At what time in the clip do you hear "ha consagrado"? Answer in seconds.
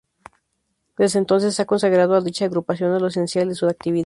1.59-2.15